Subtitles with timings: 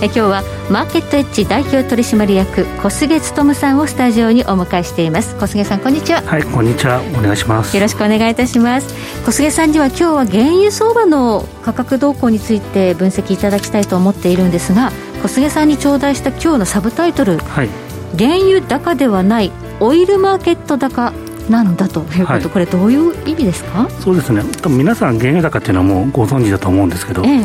[0.00, 5.34] え今日はマーケットエッジ代表取締役小菅勉さんをスタジオにお迎えしています。
[5.36, 6.22] 小菅さんこんにちは。
[6.22, 7.02] はいこんにちは。
[7.18, 7.76] お願いします。
[7.76, 8.94] よろしくお願いいたします。
[9.24, 14.92] 小菅さんには今日は原油相場の価格動向について分析いただきたいと思っているんですが
[15.22, 17.68] 小菅さんに頂戴した今日のサブタイトル、はい、
[18.16, 21.12] 原油高ではないオイルマーケット高
[21.50, 23.88] なんだということ、はい、これどういう意味ですか？
[24.00, 24.42] そうですね。
[24.62, 27.44] 多分皆さん原油高っていうのはもうご存知だと思うんですけど、ええ、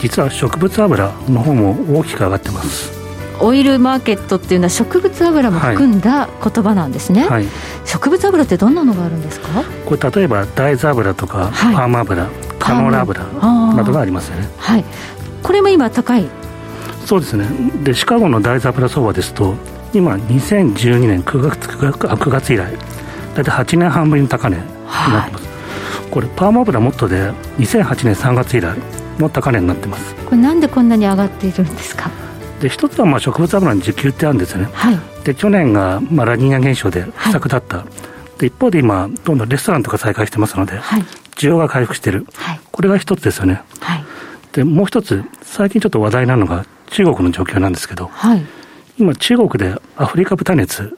[0.00, 2.92] 実は植物油の方も大きく上がってます。
[3.40, 7.46] オイルマーケットっていうのは植物油も含んだ言葉なんですね、はい、
[7.84, 9.64] 植物油ってどんなのがあるんですか？
[9.86, 12.28] これ例えば大豆油とか、パーマ油
[12.60, 13.24] カノーラ油
[13.74, 14.48] などがありますよね。
[14.56, 14.84] はい。
[15.42, 16.26] これも今高い？
[17.04, 17.46] そうですね。
[17.82, 19.56] でシカゴの大豆油相場ですと
[19.92, 22.72] 今2012年9月 ,9 月以来
[23.34, 28.76] 大体8年半ぶりの高値になってます、はい、これパーマ油もっとで2008年3月以来
[29.18, 30.14] の高値になってます。
[30.24, 32.10] これなんでこんなに上がっているんですか？
[32.60, 41.02] で一つはまあ植物油の需給ってあるんですよね、はい、で去年がまあラニーニャ現象で不作だった、はい、で一方で今どんどんレストランとか再開してますので、はい、
[41.36, 42.26] 需要が回復してる、
[42.72, 43.62] これが一つですよね、
[44.52, 48.10] でもう一つ最近ちょっと話題なのが中国の状況なんですけど、
[48.98, 50.96] 今中国でアフリカ豚熱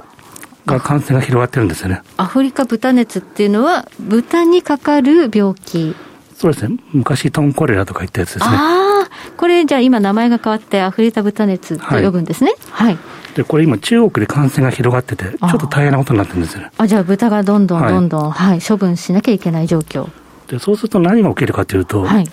[0.66, 2.02] が感染が広がってるんですよね。
[2.16, 5.94] アフリカ豚熱っていうのは豚にかかる病気。
[6.34, 6.76] そうですね。
[6.92, 8.56] 昔トンコレラとか言ったやつですね。
[8.56, 12.54] ああこれじゃあ今名前が変わってアフリカ豚熱と呼ぶんですね。
[12.70, 13.00] はい、は
[13.32, 16.70] い、でこれ今中国で感染が広がっててちょっと大変なことになってるんですよね。
[16.76, 20.08] あじゃあ豚がどんどんどんどん、はい、はい、処分しなきゃいけない状況。
[20.48, 22.28] でそうすると何が起きるかというと、はい、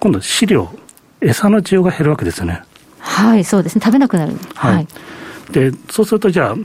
[0.00, 0.70] 今度飼料
[1.20, 2.62] 餌の需要が減るわけですよね。
[2.98, 3.82] はいそうですね。
[3.84, 4.32] 食べなくなる。
[4.54, 4.86] はい、はい、
[5.50, 6.56] でそうするとじゃあ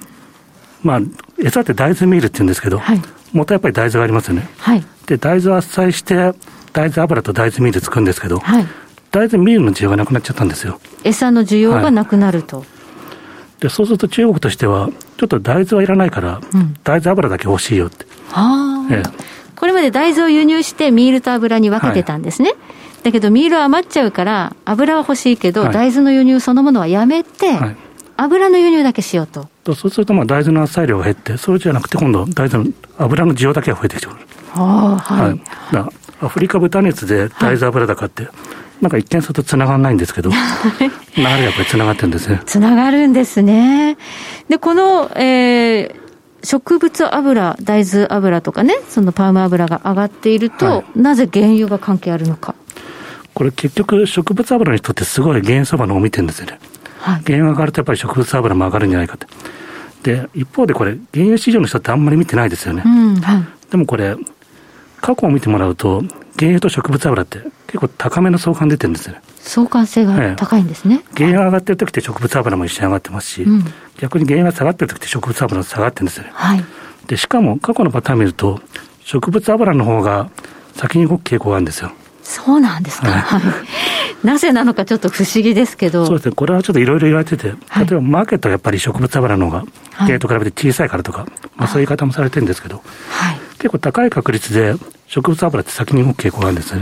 [0.84, 1.02] まあ
[1.40, 3.02] 餌って大豆ミールって言うんですけど、はい、
[3.34, 6.16] 元はやっぱり大豆がありますよね、はい、で大豆を圧砕して
[6.74, 8.66] 大豆油と大豆ミール作るんですけど、はい、
[9.12, 10.80] 大豆ミールの需要がなくなっちゃったんですよ。
[11.04, 18.06] 餌の需要がなくなると、はい、でそうすると中国としてはちょっと大豆はいらないから、うん、大豆油だけ欲しいよって。
[18.34, 19.10] ああ、ええ、
[19.56, 22.58] これまで大豆を輸入してミールと油に分けてたんですね、はい。
[23.04, 27.58] だけどミールは余っちゃうから油は欲しいけど、大豆の輸入そのものはやめて、
[28.18, 29.48] 油の輸入だけしようと。
[29.76, 34.20] そうするとまあ大豆の圧砕量が減って、それじゃなくて今度大豆の油の需要だけが増えてきてくる。
[34.54, 38.32] あはい、はい、アフリカ豚熱で大豆油高って、はい、
[38.82, 40.36] なんか一見するとつながらないんですけど、流
[41.18, 42.42] れがやっぱりつながってるんですね。
[42.46, 43.98] つながるんですね。
[44.50, 52.56] で、この、えー、植物油、大豆油とかね、そのパーム油が上がっていると、はい、なぜ原油が関係あるのか。
[53.34, 56.60] これ結局植物油の人ってすごい原油相場のを見てるんですよね。
[57.08, 59.28] はい、原油が上がるとやっぱり植物油も上がるんじゃないかって。
[60.04, 62.84] で、一方でこれ、原油市場の人ってあんまり見てないですよね。
[62.86, 64.18] うんはい、でもこれ、
[65.00, 66.02] 過去を見てもらうと、
[66.38, 69.22] 原油と植物油って結構高めの相関出てるんですよね。
[69.40, 71.02] 相関性が高いんですね。
[71.02, 73.66] ええ、原油が上がってる時って植物油も一緒に上がってますし、うん、
[74.00, 76.32] 逆に原油が下がってる時って植物油も下がってるんですよね。
[76.34, 76.64] はい、
[77.08, 78.60] で、しかも過去のパターン見ると、
[79.04, 80.30] 植物油の方が
[80.76, 81.92] 先に動く傾向があるんですよ。
[82.24, 83.08] そうなんですか。
[83.08, 83.42] はい、
[84.24, 86.06] なぜなのかちょっと不思議ですけど。
[86.06, 86.36] そうですね。
[86.36, 87.56] これはちょっといろいろ言われてて、例え
[87.86, 89.64] ばマーケットはやっぱり植物油の方が、
[90.08, 94.76] ゲートと比べて小さいからとか、まあそういう言い方もされてるんですけど、はい、結構高い確率で
[95.08, 96.82] 植物油って先に動く傾向があるんですね。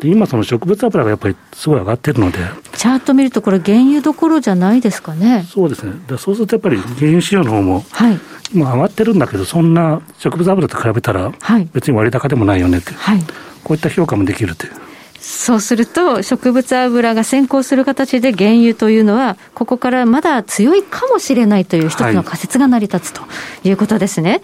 [0.00, 2.38] で今その植物油がやっぱりすごい上がってるので
[2.72, 5.44] チャート見るとこれ原油どころじゃないですかね。
[5.46, 5.92] そうですね。
[6.16, 8.18] そうするとやっぱり原油市場の方も、はい、
[8.54, 11.32] 今上がってるんだけどそんな植物油と比べたら
[11.74, 13.20] 別に割高でもないよねって、はい、
[13.62, 14.72] こういった評価もできるという。
[15.20, 23.22] そうすると、植物油が先行する形で原油というのは、ここからまだ強いかもしれないという一つの仮説が成り立つと
[23.62, 24.30] いうことですね。
[24.30, 24.40] はい、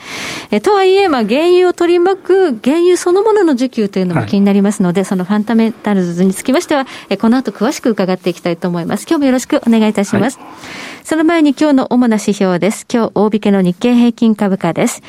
[0.52, 9.06] えとはいえ、まあ、原油を取り巻く原油そのものの需給というのも気になりますので、はい、そのファンダメンタルズにつきましては、えこの後詳しく伺っていきたいと思います。
[9.08, 10.38] 今日もよろしくお願いいたします。
[10.38, 12.84] はいその前に今日の主な指標です。
[12.92, 15.04] 今日大引けの日経平均株価です。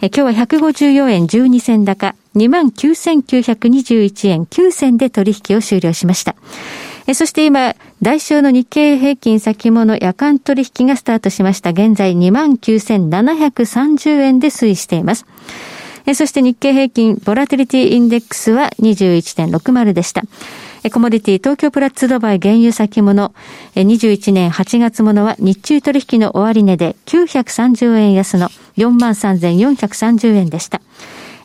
[0.00, 6.34] え今日は154円12銭高、29,921円9銭で取引を終了しました。
[7.14, 11.70] そして今、代償の日経平均先物夜間取引がスタートしました。
[11.70, 15.26] 現在29,730円で推移しています。
[16.14, 20.22] そして日経平均ボラティリティインデックスは21.60でした。
[20.90, 23.32] コモディティ東京プラッツドバイ原油先物、
[23.76, 30.80] 21年8月ものは日中取引の終値で930円安の43,430円でした。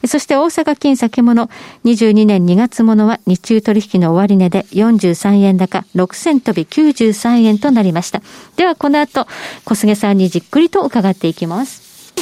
[0.05, 1.49] そして大阪金先物
[1.85, 8.21] 22年2月ものは日中取引の終値で43円高6銭飛び93円となりました。
[8.55, 9.27] ではこの後、
[9.65, 12.13] 小菅さんにじっくりと伺っていきます。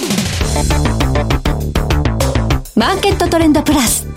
[2.76, 4.08] マーケットトレンドプラス。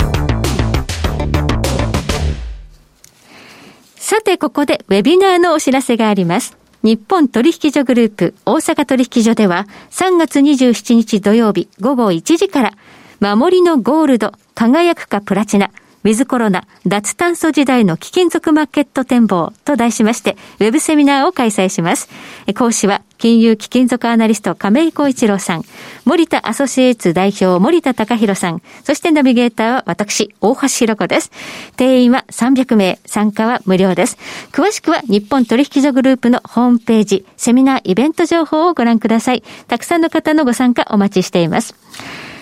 [3.97, 6.57] さて、ここでウェビナーのお知らせがあります。
[6.83, 12.73] 日本取引所グループ大阪取引所では3月27日土曜日午後1時から
[13.21, 15.71] 守りのゴールド輝くかプラチナ
[16.05, 22.09] ウィズコロナ脱炭素時代の貴金属マーケット展望と題しまして、ウェブセミナーを開催します。
[22.57, 25.65] 講師は、金融貴金属アナリスト亀井光一郎さん、
[26.05, 31.33] 森田アソシエイツ代表森田隆弘さん、そしてナビゲーターは私、大橋弘子です。
[31.77, 34.19] 定員は300名、参加は無料です。
[34.53, 39.43] 詳しくは日本取引所グループのホームページ、セミナーイベント情報をご覧ください。
[39.67, 41.75] たくさんの方のご参加お待ちしています。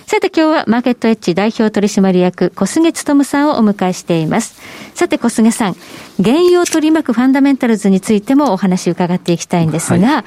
[0.07, 4.55] さて今日はマーケットエッジ代表取締役小菅勤さんをお迎えしています。
[4.95, 5.77] さて小菅さん、
[6.23, 10.25] 原油を取り巻くファンダメンタルズについてもお話伺っていきたいんですが、は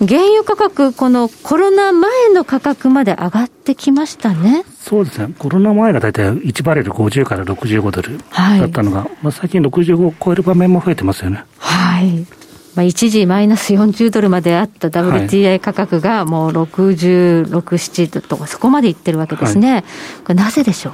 [0.00, 4.64] い、原油価格、このコロナ前の価格まで上がってきましたね。
[4.80, 5.32] そうですね。
[5.38, 11.44] コロナ前が大体1バレル50から65ドルだったのが、はい、まあ最近65を超える場面も増えてますよね。
[11.58, 12.26] はい。
[12.74, 19.82] まあ、一時マイナス40ドルまであった WTI 価格がもう66、7とか、そこまでいってるわけですね、はい、
[20.24, 20.92] これ、なぜでしょ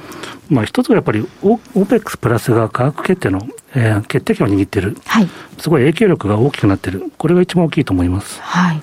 [0.49, 3.39] う、まあ、一つはやっぱり、オペックスプラスが価格決定の、
[3.75, 5.27] えー、決定権を握ってる、はい、
[5.57, 8.41] すごい影響力が大きくなってる、これが一番大きいと思います。
[8.41, 8.81] はい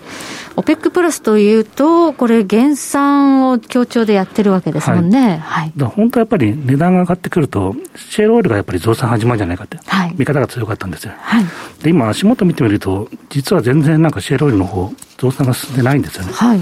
[0.59, 5.37] オペックプラスというと、これ、減産を協調でやってるわけですもんね。
[5.45, 5.73] はい。
[5.79, 11.13] はい、本当やっぱり値段が上がってくると、シェールオイルがやっぱり増産始まるんじゃないかって、はい、見方が強かったんですよ。
[11.19, 11.45] はい。
[11.83, 16.33] で、今、足元見てみると、実は全然なんかシェールオイルの方、増産が進んでないんですよね。
[16.33, 16.61] はい。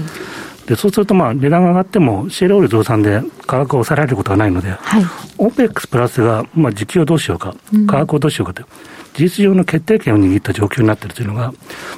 [0.67, 5.05] でそうすると、まあ、値段が上がっても、シェールオイル増産で価格を抑えられることがないので、はい、
[5.37, 7.55] オペックスプラスが、まあ、時給をどうしようか、
[7.87, 8.67] 価格をどうしようかという、
[9.13, 11.53] 事実上の決定権を握った状況になっているというのが、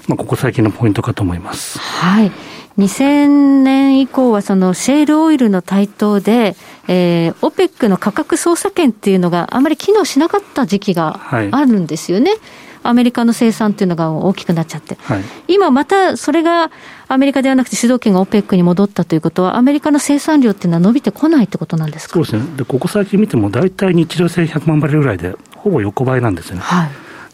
[0.08, 1.80] まあ、ここ最近のポイントかと思います。
[1.80, 2.32] はい。
[2.78, 6.56] 2000年以降はそのシェールオイルの台頭で、
[6.88, 12.32] えー、オペックの価格操作権っていうのがあまり機能しなかった時期があるんですよね。
[12.32, 12.40] はい
[12.84, 16.72] アメリカの生産っていうのが大きくなっちゃって、はい、今またそれが
[17.08, 22.14] アメリカではなくて主導権が OPEC に戻ったということは、アメリカの生産量っていうのは伸びてこないってことなんですか？
[22.16, 26.62] そうですね、でここ最近見ても、大体日常性100万バレルぐらいで、ほぼ横ばいなんですよね。
[26.62, 26.90] はい。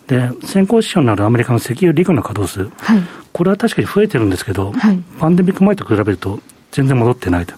[0.06, 6.40] で、先行指標になるアメリカの石油リグの稼働数、はい、これは確かに増えてるんですけど、はい、パンデミック前と比べると
[6.72, 7.56] 全然戻ってないと。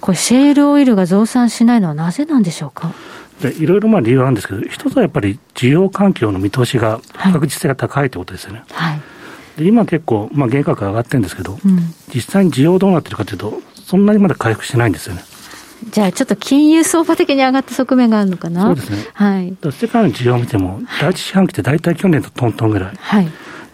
[0.00, 2.92] これ、シェールオイルが増産しないのはなぜなんでしょうか？
[3.40, 8.62] でいろいろまあ理由はあるんですけど、一つはやっぱり需要環境の見通しが不確実性が高いということですよね。
[8.72, 9.00] はい、
[9.58, 11.78] で今結構、まあ、原価格上がってるんですけど、うん、
[12.14, 15.22] 実際に需要どうなってるかというと、そんなにまだ回復してないんですよね。
[15.90, 18.62] じゃあ、ちょっと金融相場的に上がった側面があるのかな。
[18.62, 18.96] そうですね。
[19.12, 19.56] はい。
[19.70, 22.92] 世界の需要を見ても、第一四半期って大体去年とトントンぐらい。
[22.98, 23.28] はい。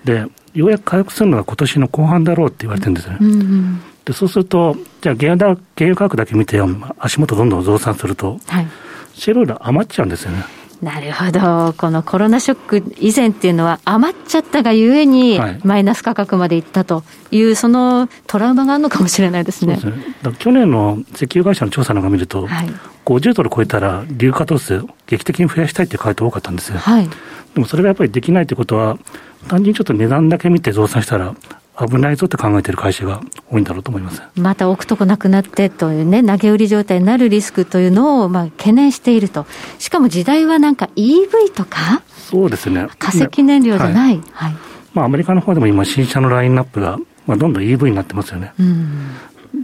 [0.05, 3.19] で、ようやく回復するのが今年の後半だろうって言われてるんですよね。
[3.20, 6.61] うんうん、でそうすると、じゃあ原油、原油価格だけ見て、
[6.99, 8.67] 足元どんどん増産すると、はい、
[9.14, 10.44] シェルオイル余っちゃうんですよね。
[10.82, 11.75] なるほど。
[11.79, 19.76] このコロナショック以前っていうのは余っちゃったがゆえに、マイナス価格までいったという、そのトラウマがあるのかもしれないですね。
[19.76, 19.94] すね
[20.41, 22.69] 去年の石油会社の調査なんか見ると、はい、
[23.05, 26.79] 50ドル超えたら、流化投数、劇的に増やしたいっていう回答多かったんですよ。
[26.79, 28.98] はい、でもそれがやっぱりできないということは、
[29.46, 31.37] 単純にちょっと値段だけ見て増産したら、
[31.79, 34.22] 危ないぞって考えている会社が多いんだろうと思います。
[34.36, 39.46] また置くとこなくなってというね、投げ売り状態になるリスクというのをまあ懸念していると、
[39.79, 42.02] しかも時代はなんか EV とか、
[42.32, 42.88] そうですね。
[42.98, 44.55] 化石燃料じゃない、はい、はい、
[44.94, 48.52] まあ、アメリカの方でも今、新車のラインナップが、まあ、どんどん EV になってますよね。
[48.58, 49.10] うん。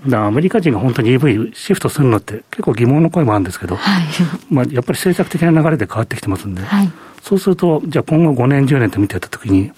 [0.07, 4.05] だアメリカ人が本当に EV シフトするのって結構疑問の声もあるんですけど、はい、
[4.51, 6.91] まあやっぱり政策的な流れで変わってきてますんで、はい、
[7.23, 9.73] そうすると、じゃあ今後5年、10年と見てたときに、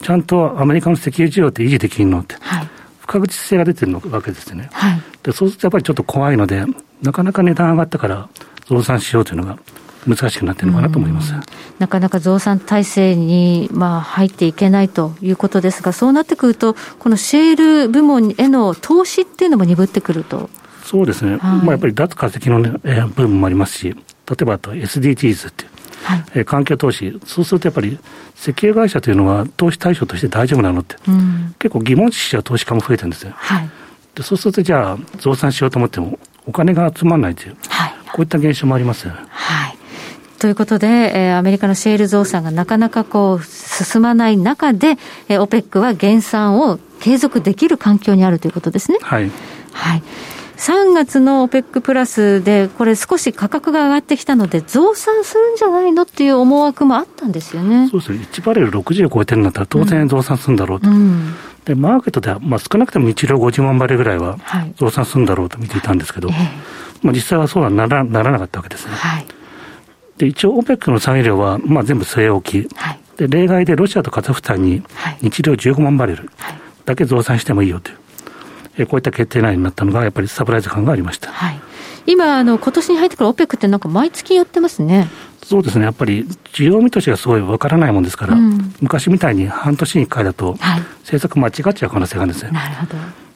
[0.00, 2.68] ちゃんとアメリカの石油需要って維持できるのって、はい、
[3.00, 5.32] 不確実性が出てるわけですよね、はい、で。
[5.32, 6.64] そうするとやっぱりちょっと怖いので、
[7.02, 8.28] なかなか値段上がったから
[8.66, 9.58] 増産しようというのが
[10.06, 11.34] 難しくなってるのかなと思います。
[11.78, 20.48] なかなか増産体制に、まあ、入っていけないということですが、そうなってくると、このシェール部門への投資っていうのも鈍ってくると。
[20.84, 23.96] そうですね、はい、まあ、やっぱり脱化石の、ね、えー、部分もありますし、例
[24.40, 25.70] えばあと SDGs っていう、
[26.06, 27.98] はいえー、環境投資、そうするとやっぱり
[28.38, 33.32] 石油会社というのは投資対象として大丈夫なのって、うん、結構疑問視しちゃう投資家も増えてるんですよ。
[33.34, 33.70] はい、
[34.14, 39.08] でそうするとじゃあ増産しようと思ってもお金が集まらないという、はい、こういった現象もあります。
[39.08, 39.14] は
[39.68, 39.76] い
[40.38, 44.98] ということで、えー、アメリカのシェール増産がなかなかこう進まない中で、
[45.28, 48.98] えー、OPEC は減産を継続できる環境にあるということですね。
[49.00, 49.30] はい。
[49.72, 50.02] はい。
[50.56, 57.88] 3月の OPEC プラスで、これ少し価格が上がってきたので、増産するんじゃないのっていう思惑もあったんですよね。
[57.90, 58.26] そうですね。
[58.32, 60.88] 1バレル60超えてるんだったら当然増産するんだろうと。
[60.88, 61.34] うん、
[61.66, 64.38] で、マーケットでは、まあ少なくとも日量50万バレルぐらいは
[64.76, 66.36] 増産するんだろうと見ていたんですけど、はい、
[67.02, 68.94] まあ実際はそうはならならなかったわけですね。
[68.94, 69.26] はい、
[70.16, 72.74] で、一応 OPEC の産油量は、まあ全部据え置き。
[72.76, 74.82] はい、で、例外でロシアとカザフスタンに
[75.20, 76.30] 日量15万バレル
[76.86, 77.98] だけ増産してもいいよという。
[78.84, 81.30] こういった決定内になったのが、やっぱりサプライズ感がありました。
[81.30, 81.60] はい、
[82.06, 85.08] 今、あの今年に入ってから OPEC ってなんか毎月やってますね。
[85.42, 90.56] そうですね、やっぱり需要見通しがすごいわからないもんですから、うん、昔みたいに半年に1回だと、
[91.04, 92.52] 政策間違っちゃう可能性があるんですよ。
[92.52, 93.26] なるほど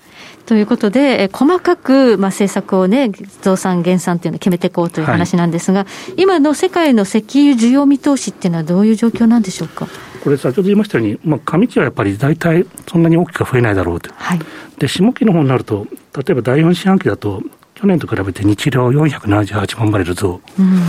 [0.46, 9.86] ということで、え細かく、まあ、政策をね、増産、減産っていうのを決めていこうという話なんですが、はい、今の世界の石油需要見通しっていうのはどういう状況なんでしょうか？
[10.22, 14.12] これ、先ほど言いましたように、まあ、上期はやっぱり大体そんなに大きく増えないだろうと。
[14.14, 14.40] はい、
[14.78, 15.86] で、下期の方になると、
[16.16, 17.42] 例えば第4四半期だと、
[17.74, 20.40] 去年と比べて日量478万バレル増。
[20.58, 20.80] うん、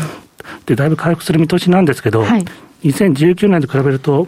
[0.65, 2.45] で、だいぶ回復する見通しなんですけど、はい、
[2.83, 4.27] 2019年と比べると、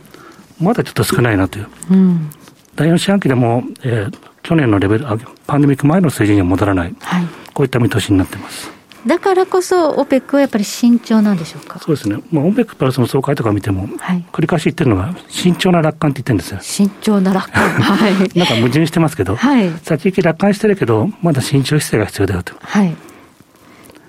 [0.62, 1.67] まだちょっと少ないなという。
[1.91, 2.29] うん、
[2.75, 5.05] 第4四半期でも、えー、去年のレベル、
[5.45, 6.95] パンデミック前の水準には戻らない。
[7.01, 8.72] はい、こういった見通しになってます。
[9.05, 11.79] だからこそ、オペックはやっぱり慎重なんでしょうか？
[11.79, 16.60] そうですね、まあ、オペックプラスの総会とか見ても、はい、繰り返し言ってるのが、慎重な楽観って言ってるんですよ。
[16.62, 22.53] 慎重な楽観、 はい、なんか矛盾してますけど、はい、先行き楽観してるけど、まだ慎重姿勢が必要だよと。
[22.62, 22.95] はい。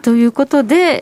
[0.03, 1.01] ということで、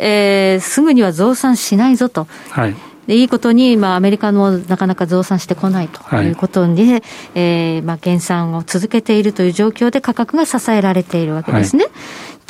[0.54, 2.26] えー、すぐには増産しないぞと。
[2.50, 2.74] はい
[3.06, 7.02] でいいことに、まあ、アメリカもなかなか増産してこないということで、はい、
[7.34, 11.84] えー、まあ、減産を続けているという状況で価格が支えられているわけですね。
[11.84, 11.92] はい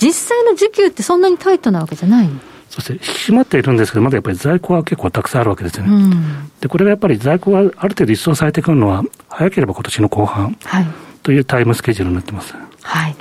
[0.02, 2.30] 実際の需給ってそんなにタイトなわけじゃない
[2.68, 5.92] そして引き締まっているんですけど、まだやっぱり在庫は結構たくさんあるわけですよね。
[5.92, 10.86] うん、で、これがやっぱり在庫がある程度一掃されてくるのは、早ければ今年の後半、はい、
[11.22, 12.54] というタイムスケジュールになってます。
[12.80, 13.16] はい。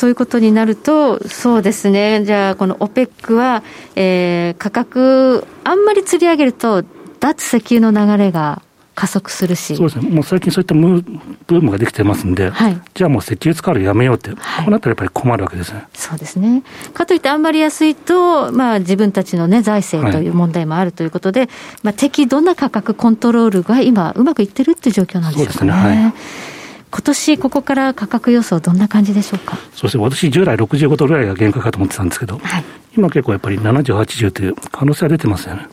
[0.00, 3.62] ということになると、そうですね、じゃあ、この OPEC は、
[3.96, 6.84] えー、価格、あんまり釣り上げると、
[7.20, 8.62] 脱石油の流れが
[8.94, 9.76] 加速するし。
[9.76, 10.08] そうですね。
[10.08, 15.84] もう最近そういったムーブームができてますんで、はい、じゃあもう石油使うのやめようって、はい、こうなったらやっぱり困るわけですね。
[15.92, 16.62] そうですね。
[16.94, 21.48] かといってあんまり安いと、まあ自分たちのね、財政という問題もあるということで、はい、
[21.82, 25.72] まあ適度な価格コントロールが今うまくいってるっていう状況なんですかね。
[25.72, 26.02] そうですね。
[26.04, 26.59] はい
[26.90, 29.56] 今年ここから価格予想、どんな感じでしょうか？
[29.74, 32.64] そして私、従来65ドルぐらいが限界かと思ってたんですけど、はい、
[32.96, 35.68] 今結構やっぱり70、80という可能性が出てますよね。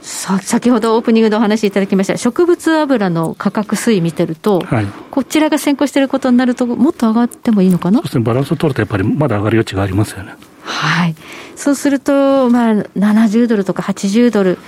[0.00, 2.16] さ先ほどオープニングでお話しいただきました。
[2.16, 7.98] 植物油の価格推移見てると、はい、こちらが先行していることになると、もっと上がってもいいのかな？
[7.98, 10.34] そうですね、バランスを取ると、やっぱりまだ上がる余地がありますよね。
[10.64, 11.14] はい、
[11.54, 14.58] そうすると、まあ、70ドルとか80ドル、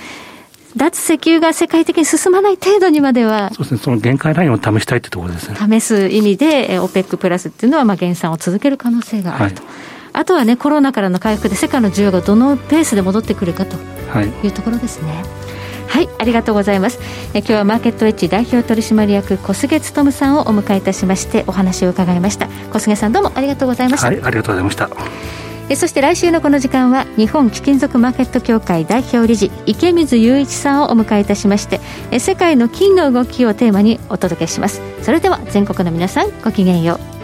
[0.77, 5.57] 脱石油が世界的に進まない程度にまでは、そうですね、その限界ラインを試したいってところですね。
[5.57, 9.63] 試す意味で、OPEC プラスっていうのは、まあ、減産を続ける可能性があると。
[9.63, 9.73] はい。
[10.15, 13.77] あとはね、コロナからの回復で世界の需要がどのペースで戻ってくるかと
[14.21, 14.49] い。
[14.49, 15.09] うところですね。
[15.09, 15.25] はい
[15.95, 16.99] はいありがとうございます。
[17.35, 22.49] え今日はマーケットエッジ代表取締役小菅勉さんをお迎えいたしましてお話を伺いました。
[22.73, 24.09] 小菅さんどうもありがとうございました。
[24.09, 24.91] はいありがとうございました
[25.69, 31.81] えそして来週のこの時間は日本貴金属マーケット協会代表理事池水雄一さんをお迎えいたしまして
[32.11, 34.83] え世界の金の動きをテーマにお届けします。
[35.03, 37.24] それでは全国の皆さんごきげんよう。